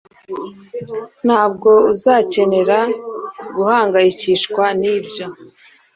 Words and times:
Ntabwo 1.25 1.69
uzakenera 1.93 2.79
guhangayikishwa 3.55 4.63
nibyo 4.79 5.25